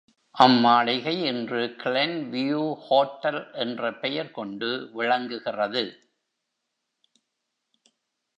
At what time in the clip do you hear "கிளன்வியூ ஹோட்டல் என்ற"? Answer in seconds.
1.83-3.93